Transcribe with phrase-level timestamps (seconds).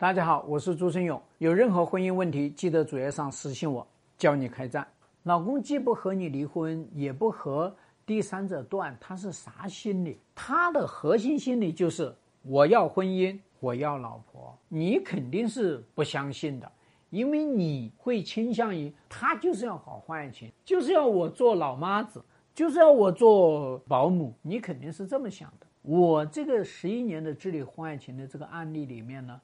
[0.00, 1.20] 大家好，我是朱生勇。
[1.36, 4.88] 有任何婚姻问题，记得主页上私信我，教你开战。
[5.24, 10.18] 老公既不和你离婚，也不和第三者断，他是啥心理？
[10.34, 12.10] 他的核心心理就是
[12.40, 14.58] 我要婚姻，我要老婆。
[14.68, 16.72] 你肯定是不相信的，
[17.10, 22.24] 因为你会倾向于他就是要搞婚外情，就是要我做老妈子，
[22.54, 24.32] 就是要我做保姆。
[24.40, 25.66] 你肯定是这么想的。
[25.82, 29.38] 我这个十一年的治理婚外情的这个案例里面呢？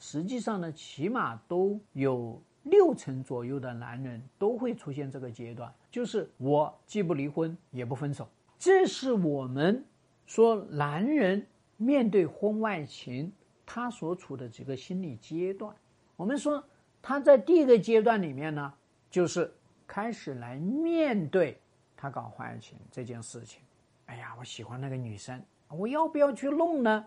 [0.00, 8.26] 实际上呢，起码都有六成左右的男人都会出现这个阶段，就是我既不离婚也不分手。
[8.58, 9.84] 这是我们
[10.26, 11.46] 说男人
[11.76, 13.30] 面对婚外情
[13.64, 15.74] 他所处的几个心理阶段。
[16.16, 16.64] 我们说
[17.02, 18.72] 他在第一个阶段里面呢，
[19.10, 19.52] 就是
[19.86, 21.58] 开始来面对
[21.94, 23.62] 他搞婚外情这件事情。
[24.06, 25.40] 哎呀，我喜欢那个女生。
[25.76, 27.04] 我要不要去弄呢？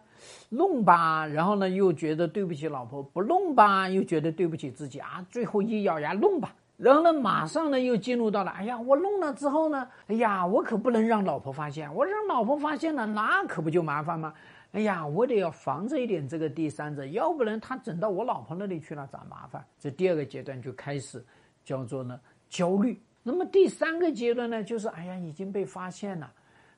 [0.49, 5.25] 弄吧，然后呢又觉得对不起老婆；不弄吧，又觉得对不起自己啊。
[5.29, 14.33] 最后一咬牙弄吧，然后呢马上呢又进入到了，哎呀，我弄了之后呢，哎呀，我可不能让老婆发现，我让老婆发现了，那可不就麻烦吗？
[14.71, 19.63] 哎呀，我得要防着一点这个第三者，要不然他整到我老婆那里去了咋麻烦？
[19.77, 21.23] 这第二个阶段就开始
[21.63, 22.99] 叫做呢焦虑。
[23.21, 26.31] 那么第三个阶段呢，就是哎呀已经被发现了，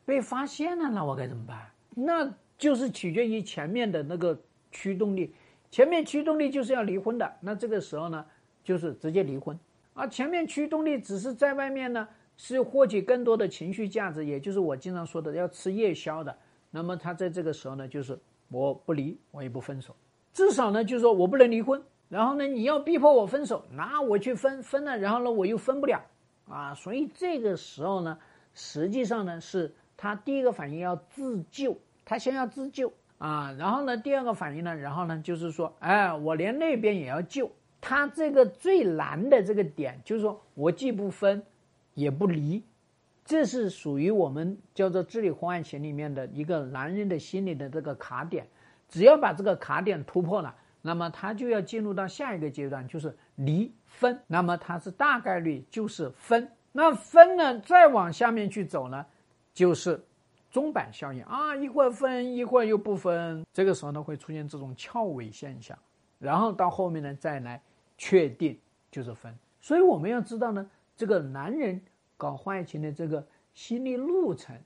[0.04, 1.58] 被发现了，那我该怎么办？
[1.96, 4.40] 那就是取决于前面的那个
[4.72, 5.34] 驱动力，
[5.72, 8.24] 前面驱动力就是要离婚的，那这个时候呢，
[8.64, 9.58] 就是直接离婚。
[9.94, 12.08] 而前面驱动力只是在外面呢，
[12.38, 16.38] 是获取更多的情绪价值，也就是我经常说的要吃夜宵的。
[16.70, 19.96] 那么他在这个时候呢，就是我不离，我也不分手，
[20.34, 21.82] 至少呢，就是说我不能离婚。
[22.08, 26.00] 然后呢，你要逼迫我分手，那我去分分了，然后呢，我又分不了
[26.48, 26.74] 啊。
[26.76, 28.18] 所以这个时候呢，
[28.54, 29.74] 实际上呢，是
[30.06, 31.76] 他第一个反应要自救。
[32.06, 37.52] 他先要自救啊，然后呢，第二个反应呢，然后呢，就是说，哎，我连那边也要救。
[37.82, 41.42] 他这个最难的这个点，就是说我既不分，
[41.96, 42.64] 也不离，
[43.24, 48.46] 这是属于我们叫做治理婚外情里面的一个男人的心理的这个卡点。
[48.88, 54.20] 只要把这个卡点突破了，那么他就要进入到下一个阶段，就是离分。
[54.28, 56.48] 那么他是大概率就是分。
[56.72, 59.04] 那分呢，再往下面去走呢，
[59.56, 60.00] 就是。
[60.52, 65.78] 钟摆效应啊，一会儿分，一会儿又不分，这个时候呢会出现这种翘尾现象，
[66.18, 67.62] 然后到后面呢再来
[67.98, 68.58] 确定
[68.90, 69.38] 就是分。
[69.60, 71.82] 所以我们要知道呢，这个男人
[72.16, 74.58] 搞婚外情的这个心理路程，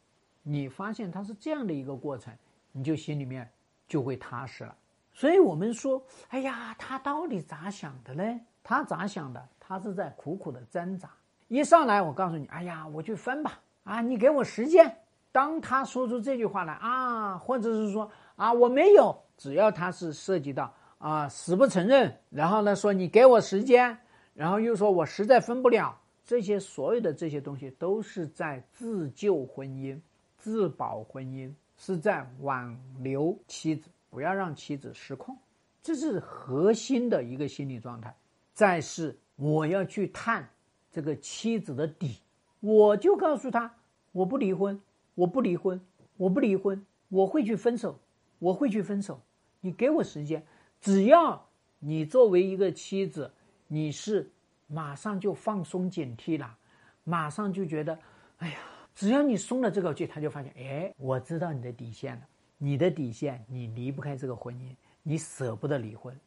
[0.44, 2.31] 你发现他是这样的一个过程，
[2.71, 3.50] 你就心里面
[3.88, 4.75] 就会踏实了。
[5.11, 8.41] 所以我们说，哎呀，他到底咋想的呢？
[8.61, 9.50] 他咋想的？
[9.59, 11.09] 他是在苦苦的挣扎。
[11.47, 14.97] 一上来我告诉你，哎呀，我去分吧，啊，你给我时间。
[15.31, 23.97] 当他说出这句话来啊，或者是说啊我没有，只要他是涉及到啊死不承认，然后呢说你给我时间，
[24.34, 25.95] 然后又说我实在分不了，
[26.25, 30.00] 这些所有的这些东西都是在自救婚姻、
[30.38, 35.38] 自保婚姻，是在挽留妻子，不要让妻子失控，
[35.84, 38.16] 这是核心的一个心理状态。
[38.56, 40.50] 再是我要去探
[40.91, 42.18] 这个妻子的底，
[42.59, 43.73] 我就告诉他
[44.11, 44.79] 我不离婚。
[45.15, 45.81] 我不离婚，
[46.15, 47.99] 我不离婚，我会去分手，
[48.37, 49.19] 我会去分手。
[49.59, 50.41] 你给我时间，
[50.79, 51.45] 只要
[51.77, 53.29] 你作为一个妻子，
[53.67, 54.31] 你是
[54.67, 56.57] 马上就放松警惕了，
[57.03, 57.99] 马上就觉得，
[58.37, 58.59] 哎呀，
[58.95, 62.21] 只要你松了这口气，他就发现，哎，我知道你的底线了，
[62.57, 66.17] 你的底线，你离不开这个婚姻，你舍不得离婚，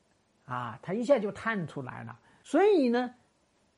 [0.44, 2.20] 啊，他一下就探出来了。
[2.42, 3.14] 所以呢，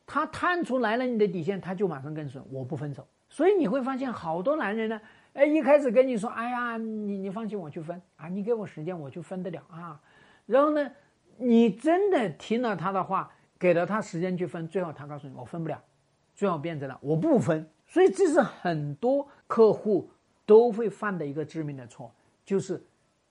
[0.06, 3.06] 他探出来了你的底线，他就马上跟你说，我不分手。
[3.28, 5.00] 所以你会发现，好多男人呢，
[5.32, 10.00] 哎，一开始跟你说，哎呀，你你放心，我去分啊，你给我时间，我就分得了啊。
[10.46, 10.90] 然后呢，
[11.38, 15.82] 你真的听了他的话，给了他时间去分，最后他告诉你，我分不了，
[16.34, 17.68] 最后变成了我不分。
[17.86, 20.10] 所以这是很多客户
[20.46, 22.12] 都会犯的一个致命的错，
[22.44, 22.80] 就是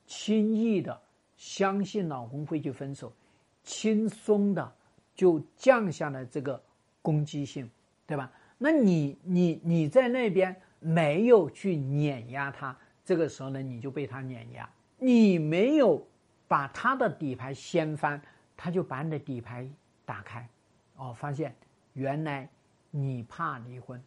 [0.06, 1.00] 轻易的
[1.38, 3.14] 相信老公会去分手，
[3.64, 4.74] 轻松的
[5.14, 6.62] 就降下了这个
[7.02, 7.70] 攻击性，
[8.06, 8.32] 对吧？
[8.58, 14.70] 那你你你在那边没有去碾压他，这个时候呢，你就被他碾压。
[14.98, 16.08] 你没有
[16.48, 18.22] 把他的底牌掀翻，
[18.56, 19.70] 他就把你的底牌
[20.06, 20.48] 打开。
[20.96, 21.54] 哦，发现
[21.94, 22.48] 原来
[22.90, 24.02] 你怕离婚。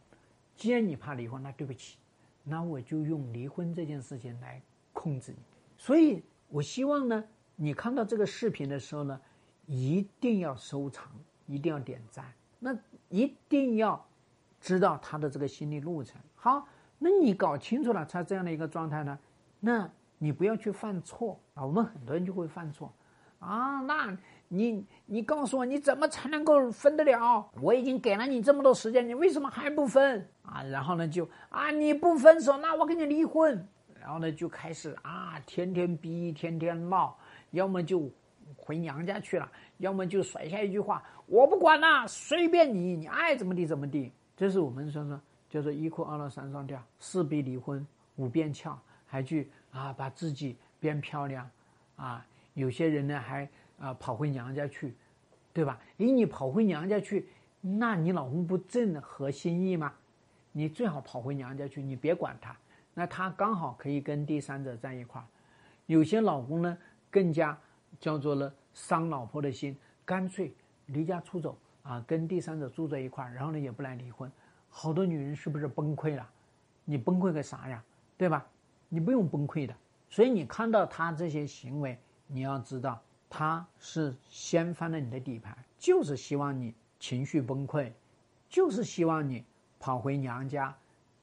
[0.55, 1.99] 既然你怕离婚，那对不起，
[2.43, 4.63] 那我就用离婚这件事情来
[4.95, 5.39] 控制你。
[5.77, 7.23] 所以我希望呢，
[7.57, 9.21] 你看到这个视频的时候呢，
[9.67, 11.05] 一定要收藏，
[11.47, 12.25] 一定要点赞，
[12.59, 12.77] 那
[13.09, 14.05] 一定要。
[14.59, 16.67] 知道他的这个心理路程，好，
[16.99, 19.17] 那你搞清楚了他这样的一个状态呢，
[19.61, 21.65] 那你不要去犯错啊。
[21.65, 22.93] 我们很多人就会犯错，
[23.39, 24.17] 啊，那
[24.49, 27.49] 你你告诉我，你怎么才能够分得了？
[27.61, 30.65] 我已经给了你这么多时间，你为什么还不分啊？
[30.65, 33.69] 然后呢，就啊，你不分手，那我跟你离婚。
[34.01, 37.17] 然后呢，就开始啊，天天逼，天天闹，
[37.51, 38.11] 要么就
[38.57, 51.49] 回娘家去了，要么就甩下一句话：“我不管了，随便你，你爱怎么地怎么地。”这是我们说说，叫做一哭二闹三上吊，四逼离婚，五变俏，还去啊把自己变漂亮，
[51.97, 53.49] 啊，有些人呢还
[53.79, 54.95] 啊跑回娘家去，
[55.53, 55.81] 对吧？
[55.99, 57.29] 诶，你跑回娘家去，
[57.61, 59.93] 那你老公不正合心意吗？
[60.53, 62.57] 你最好跑回娘家去，你别管他。
[62.95, 65.25] 那他刚好可以跟第三者在一块儿，
[65.87, 66.79] 有些老公呢
[67.11, 67.59] 更加
[68.01, 70.53] 叫做了伤老婆的心，干脆
[70.87, 74.31] 离家出走啊，跟第三者住在一块儿，然后呢也不来离婚。
[74.69, 76.29] 好多女人是不是崩溃了？
[76.85, 77.83] 你崩溃个啥呀？
[78.17, 78.47] 对吧？
[78.89, 79.75] 你不用崩溃的。
[80.09, 87.93] 所以你看到他这些行为，你要知道他是掀翻了你的底牌，就是希望你情绪崩溃，
[88.49, 89.45] 就是希望你
[89.79, 90.77] 跑回娘家，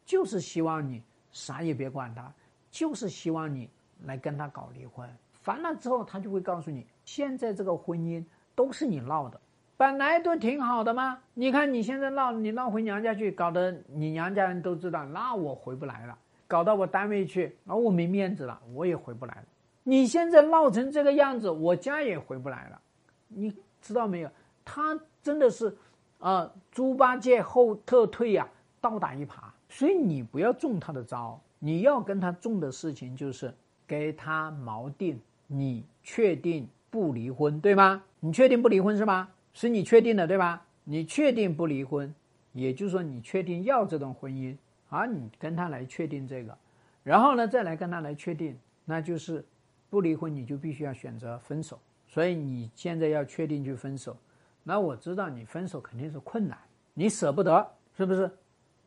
[0.06, 1.02] 就是希望你。
[1.32, 2.32] 啥也别管他，
[2.70, 3.68] 就是希望你
[4.04, 5.10] 来跟他搞离婚。
[5.44, 8.24] 烦了之后，他就会告诉你，现在这个婚姻
[8.56, 9.40] 都是你闹的，
[9.78, 11.20] 本来都挺好的吗？
[11.34, 16.18] 你看你现在闹，你闹回娘家去，搞得你娘家人都知道，那我回不来了。
[16.48, 19.44] 搞到我单位去，那我没面子了，我也回不来了。
[19.84, 22.80] 你现在闹成这个样子，我家也回不来了。
[23.28, 24.30] 你知道没有？
[24.64, 25.76] 他真的是，
[26.20, 28.48] 啊，猪八戒后特退呀，
[28.80, 29.40] 倒打一耙。
[29.68, 33.52] 所以你不要中他的招，你要跟他中的事情就是
[33.88, 35.20] 给他锚定。
[35.56, 38.04] 你确定不离婚，对吗？
[38.20, 39.30] 你确定不离婚是吧？
[39.54, 40.66] 是你确定的，对吧？
[40.84, 42.12] 你确定不离婚，
[42.54, 44.58] 也就是说你确定要这段婚姻
[44.90, 46.58] 啊，你跟他来确定这个，
[47.04, 49.46] 然后呢再来跟他来确定，那就是
[49.92, 51.78] 不离婚，你就必须要选择分手。
[52.08, 54.18] 所以你现在要确定去分手，
[54.64, 56.58] 那我知道你分手肯定是困难，
[56.96, 58.32] 你舍不得，是不是？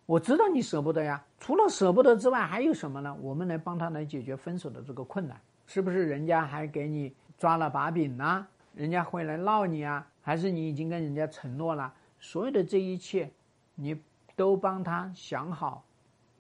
[0.05, 3.17] 我知道你舍不得呀，除了舍不得之外，还有什么呢？
[3.21, 6.07] 我们来帮他来解决分手的这个困难，是不是？
[6.07, 8.47] 人家还给你抓了把柄呢？
[8.75, 10.07] 人家会来闹你啊？
[10.23, 11.93] 还是你已经跟人家承诺了？
[12.19, 13.31] 所有的这一切，
[13.75, 14.01] 你
[14.35, 15.85] 都帮他想好，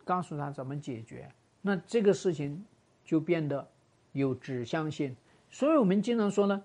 [0.04, 1.30] 告诉他怎么解决，
[1.62, 2.64] 那这个事情
[3.04, 3.66] 就变得
[4.12, 5.14] 有指向性。
[5.50, 6.62] 所以我们经常说呢，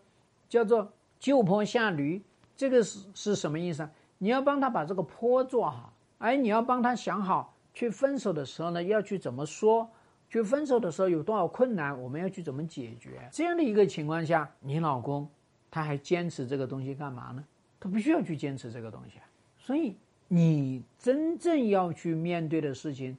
[0.49, 2.21] 叫做就坡下驴，
[2.55, 3.91] 这个是是什么意思啊？
[4.17, 5.93] 你要帮他把这个坡做好。
[6.17, 9.89] 哎，你要帮他想好，去分手的时候呢，要去怎么说？
[10.31, 13.27] 去分手的时候有多少困难，我们要去怎么解决？
[13.33, 15.29] 这样的一个情况下，你老公
[15.69, 17.43] 他还坚持这个东西干嘛呢？
[17.81, 19.19] 他不需要去坚持这个东西。
[19.57, 19.97] 所以，
[20.29, 23.17] 你真正要去面对的事情，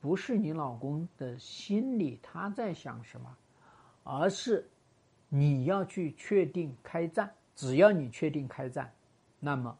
[0.00, 3.36] 不是你老公的心里他在想什么，
[4.04, 4.64] 而是
[5.28, 7.28] 你要去确定开战。
[7.56, 8.90] 只要你确定开战，
[9.40, 9.76] 那么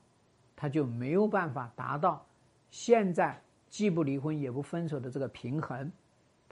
[0.56, 2.26] 他就没有办法达到。
[2.72, 3.40] 现在
[3.70, 5.90] 既不离婚也不分手的这个平衡，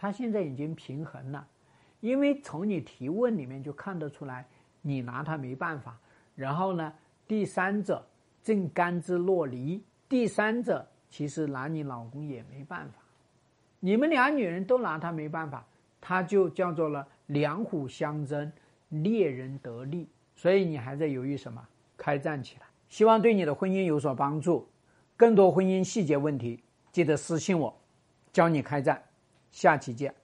[0.00, 1.46] 他现在已经平衡了，
[2.00, 4.46] 因为从你提问里面就看得出来，
[4.80, 5.94] 你拿他没办法。
[6.34, 6.90] 然后呢，
[7.28, 8.02] 第三者
[8.42, 13.02] 正甘之若饴，第三者其实拿你老公也没办法，
[13.78, 15.62] 你们俩女人都拿他没办法，
[16.00, 18.50] 他就叫做了两虎相争，
[18.88, 20.08] 猎人得利。
[20.34, 21.62] 所以你还在犹豫什么？
[21.98, 22.66] 开战起来！
[22.88, 24.66] 希望对你的婚姻有所帮助。
[25.14, 27.78] 更多婚姻细节问题，记得私信我，
[28.32, 29.02] 教你开战。
[29.50, 30.19] 下期见。